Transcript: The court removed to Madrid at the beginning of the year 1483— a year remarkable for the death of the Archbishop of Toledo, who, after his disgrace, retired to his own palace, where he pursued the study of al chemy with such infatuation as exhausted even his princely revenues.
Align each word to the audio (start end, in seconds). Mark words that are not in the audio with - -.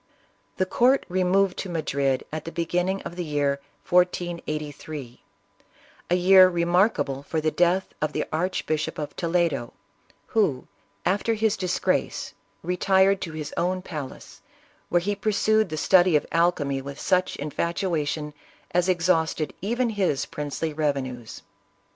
The 0.57 0.65
court 0.65 1.05
removed 1.09 1.57
to 1.59 1.69
Madrid 1.69 2.25
at 2.33 2.45
the 2.45 2.51
beginning 2.51 3.03
of 3.03 3.15
the 3.17 3.23
year 3.23 3.59
1483— 3.87 5.21
a 6.09 6.15
year 6.15 6.49
remarkable 6.49 7.21
for 7.21 7.39
the 7.39 7.51
death 7.51 7.89
of 8.01 8.11
the 8.11 8.25
Archbishop 8.33 8.97
of 8.97 9.15
Toledo, 9.15 9.73
who, 10.29 10.65
after 11.05 11.35
his 11.35 11.55
disgrace, 11.55 12.33
retired 12.63 13.21
to 13.21 13.33
his 13.33 13.53
own 13.55 13.83
palace, 13.83 14.41
where 14.89 14.99
he 15.01 15.15
pursued 15.15 15.69
the 15.69 15.77
study 15.77 16.15
of 16.15 16.25
al 16.31 16.51
chemy 16.51 16.81
with 16.81 16.99
such 16.99 17.35
infatuation 17.35 18.33
as 18.71 18.89
exhausted 18.89 19.53
even 19.61 19.91
his 19.91 20.25
princely 20.25 20.73
revenues. 20.73 21.43